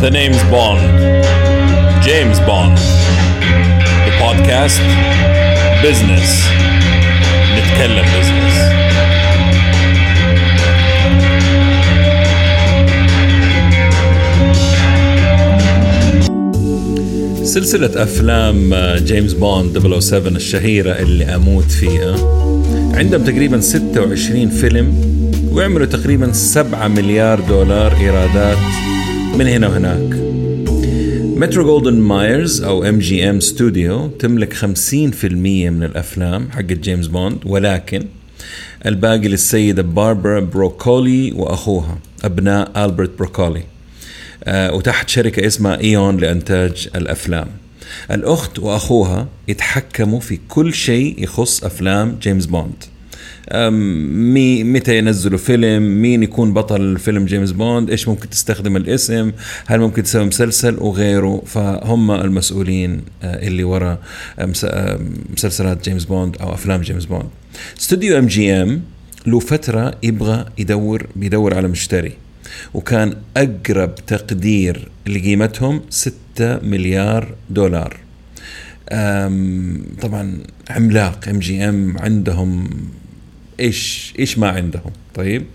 The 0.00 0.10
name's 0.10 0.42
Bond. 0.44 0.82
James 2.02 2.38
Bond. 2.40 2.76
The 4.06 4.12
podcast 4.20 4.80
Business. 5.82 6.46
نتكلم 7.56 8.04
business. 8.04 8.56
سلسلة 17.44 18.02
أفلام 18.02 18.74
جيمس 18.96 19.32
بوند 19.32 19.78
007 20.00 20.28
الشهيرة 20.28 20.92
اللي 20.92 21.24
أموت 21.24 21.70
فيها 21.70 22.16
عندهم 22.94 23.24
تقريبا 23.24 23.60
26 23.60 24.48
فيلم 24.48 24.94
وعملوا 25.52 25.86
تقريبا 25.86 26.32
7 26.32 26.88
مليار 26.88 27.40
دولار 27.40 27.96
إيرادات 27.96 28.58
من 29.38 29.46
هنا 29.46 29.68
وهناك. 29.68 30.14
Metro 31.38 31.64
Goldwyn 31.64 32.00
Mayer 32.00 32.62
أو 32.62 32.84
MGM 32.84 33.40
Studio 33.40 34.08
تملك 34.08 34.54
50% 34.54 34.64
من 35.70 35.82
الأفلام 35.82 36.50
حقت 36.50 36.72
جيمس 36.72 37.06
بوند 37.06 37.38
ولكن 37.44 38.06
الباقي 38.86 39.28
للسيدة 39.28 39.82
باربرا 39.82 40.40
بروكولي 40.40 41.32
وأخوها 41.32 41.98
أبناء 42.24 42.84
ألبرت 42.84 43.18
بروكولي. 43.18 43.62
آه 44.44 44.74
وتحت 44.74 45.08
شركة 45.08 45.46
اسمها 45.46 45.80
Eon 45.80 46.16
لإنتاج 46.16 46.88
الأفلام. 46.94 47.48
الأخت 48.10 48.58
وأخوها 48.58 49.28
يتحكموا 49.48 50.20
في 50.20 50.38
كل 50.48 50.74
شيء 50.74 51.22
يخص 51.22 51.64
أفلام 51.64 52.18
جيمس 52.22 52.46
بوند. 52.46 52.84
متى 54.64 54.98
ينزلوا 54.98 55.38
فيلم؟ 55.38 56.02
مين 56.02 56.22
يكون 56.22 56.52
بطل 56.52 56.98
فيلم 56.98 57.24
جيمس 57.24 57.50
بوند؟ 57.50 57.90
إيش 57.90 58.08
ممكن 58.08 58.30
تستخدم 58.30 58.76
الاسم؟ 58.76 59.32
هل 59.66 59.80
ممكن 59.80 60.02
تسوي 60.02 60.24
مسلسل؟ 60.24 60.76
وغيره. 60.78 61.42
فهم 61.46 62.10
المسؤولين 62.10 63.02
آه، 63.22 63.46
اللي 63.46 63.64
ورا 63.64 63.98
مسلسلات 65.32 65.88
جيمس 65.88 66.04
بوند 66.04 66.36
أو 66.36 66.54
أفلام 66.54 66.80
جيمس 66.80 67.04
بوند. 67.04 67.28
استوديو 67.78 68.18
MGM 68.18 68.82
له 69.26 69.38
فترة 69.38 69.94
يبغى 70.02 70.46
يدور 70.58 71.06
بيدور 71.16 71.54
على 71.54 71.68
مشتري. 71.68 72.12
وكان 72.74 73.14
أقرب 73.36 73.94
تقدير 73.94 74.88
لقيمتهم 75.06 75.82
6 75.90 76.14
مليار 76.40 77.34
دولار. 77.50 77.96
طبعا 80.02 80.38
عملاق 80.70 81.28
MGM 81.28 81.98
عندهم 81.98 82.68
إيش 83.60 84.14
إيش 84.18 84.38
ما 84.38 84.48
عندهم. 84.48 84.92
طيب. 85.14 85.46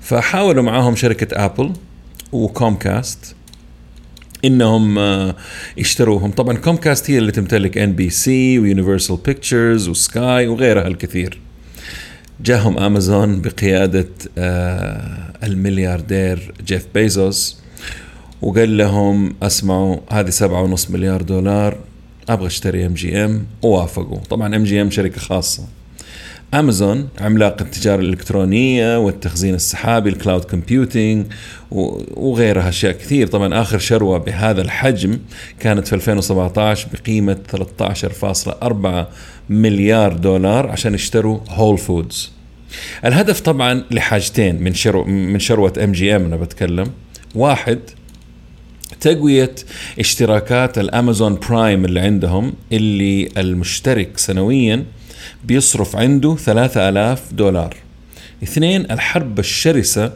فحاولوا 0.00 0.62
معاهم 0.62 0.96
شركة 0.96 1.44
Apple 1.44 1.72
و 2.32 2.45
Comcast 2.45 3.34
إنهم 4.44 4.98
آه، 4.98 5.36
يشتروهم. 5.76 6.30
طبعا 6.30 6.56
Comcast 6.56 7.10
هي 7.10 7.18
اللي 7.18 7.32
تمتلك 7.32 7.78
NBC 7.78 7.92
و 7.92 8.10
Universal 8.10 8.58
Pictures 8.58 9.16
و 9.16 9.88
Sky 9.88 10.46
وغيرها 10.46 10.86
الكثير. 10.86 11.40
جاهم 12.40 12.78
امازون 12.78 13.40
بقيادة 13.40 14.08
آه، 14.38 15.32
الملياردير 15.42 16.54
جيف 16.66 16.86
بيزوس 16.94 17.58
وقال 18.42 18.76
لهم 18.76 19.34
أسمعوا 19.42 19.96
هذه 20.10 20.30
سبعة 20.30 20.62
ونص 20.62 20.90
مليار 20.90 21.22
دولار 21.22 21.78
أبغى 22.28 22.46
أشتري 22.46 22.86
MGM 22.86 23.46
ووافقوا. 23.62 24.18
طبعا 24.18 24.56
MGM 24.56 24.90
شركة 24.90 25.20
خاصة. 25.20 25.62
امازون 26.54 27.08
عملاق 27.20 27.62
التجارة 27.62 28.00
الإلكترونية 28.00 28.98
والتخزين 28.98 29.54
السحابي 29.54 30.10
ال 30.10 30.16
cloud 30.16 30.44
computing 30.44 31.26
وغيرها 31.70 32.68
أشياء 32.68 32.92
كثير. 32.92 33.26
طبعا 33.26 33.60
آخر 33.60 33.78
شروة 33.78 34.18
بهذا 34.18 34.62
الحجم 34.62 35.18
كانت 35.60 35.88
في 35.88 35.94
2017 35.94 36.88
بقيمة 36.92 37.36
13.4 37.52 39.06
مليار 39.50 40.12
دولار 40.12 40.66
عشان 40.70 40.94
يشتروا 40.94 41.38
Whole 41.48 41.78
Foods 41.78 42.30
الهدف 43.04 43.40
طبعا 43.40 43.84
لحاجتين 43.90 44.62
من 44.62 44.74
شرو 44.74 45.04
من 45.04 45.38
شروة 45.38 45.72
MGM 45.84 46.24
أنا 46.24 46.36
بتكلم. 46.36 46.86
واحد 47.34 47.78
تقوية 49.00 49.54
اشتراكات 49.98 50.78
ال 50.78 50.86
Amazon 50.86 51.34
Prime 51.34 51.84
اللي 51.84 52.00
عندهم 52.00 52.52
اللي 52.72 53.28
المشترك 53.38 54.18
سنويا 54.18 54.84
بيصرف 55.44 55.96
عنده 55.96 56.36
3000 56.36 57.32
دولار. 57.32 57.76
اثنين 58.42 58.90
الحرب 58.90 59.38
الشرسة 59.38 60.12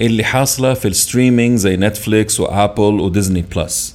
اللي 0.00 0.24
حاصلة 0.24 0.74
في 0.74 0.88
ال 0.88 0.95
streaming 0.95 1.58
زي 1.58 1.76
Netflix 1.76 2.40
و 2.40 2.50
Apple 2.50 3.00
و 3.00 3.06
Disney 3.06 3.44
Plus 3.56 3.94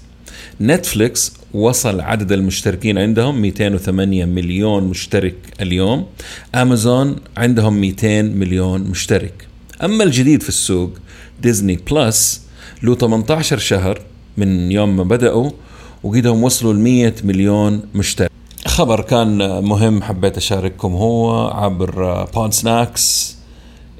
Netflix 0.61 1.33
وصل 1.53 2.01
عدد 2.01 2.31
المشتركين 2.31 2.97
عندهم 2.97 3.41
208 3.41 4.25
مليون 4.25 4.83
مشترك 4.83 5.35
اليوم. 5.61 6.05
امازون 6.55 7.15
عندهم 7.37 7.81
200 7.81 8.21
مليون 8.21 8.81
مشترك. 8.81 9.47
أما 9.83 10.03
الجديد 10.03 10.43
في 10.43 10.49
السوق 10.49 10.97
Disney 11.41 11.79
Plus 11.91 12.41
له 12.83 12.95
18 12.95 13.57
شهر 13.57 14.01
من 14.37 14.71
يوم 14.71 14.97
ما 14.97 15.03
بدأوا 15.03 15.51
وقدهم 16.03 16.43
وصلوا 16.43 16.73
ل 16.73 16.79
100 16.79 17.13
مليون 17.23 17.81
مشترك. 17.95 18.36
خبر 18.77 19.01
كان 19.01 19.63
مهم 19.63 20.03
حبيت 20.03 20.37
أشارككم 20.37 20.93
هو 20.93 21.47
عبر 21.47 22.23
بودسناكس 22.23 23.37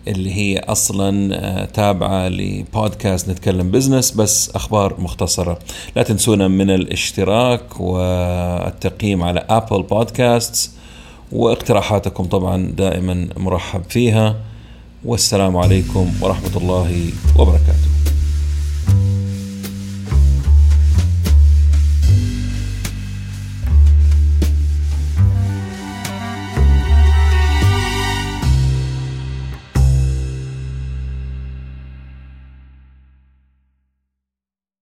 اللي 0.07 0.33
هي 0.33 0.59
أصلا 0.59 1.35
آه، 1.35 1.65
تابعة 1.65 2.27
لبودكاست 2.27 3.29
نتكلم 3.29 3.71
business 3.71 4.11
بس 4.11 4.55
أخبار 4.55 5.01
مختصرة. 5.01 5.59
لا 5.95 6.03
تنسونا 6.03 6.47
من 6.47 6.69
الاشتراك 6.69 7.79
والتقييم 7.79 9.23
على 9.23 9.45
Apple 9.49 9.83
Podcast 9.83 10.71
واقتراحاتكم 11.31 12.23
طبعا 12.23 12.71
دائما 12.77 13.27
مرحب 13.38 13.83
فيها. 13.89 14.35
والسلام 15.05 15.57
عليكم 15.57 16.11
ورحمة 16.21 16.57
الله 16.57 17.09
وبركاته. 17.39 17.96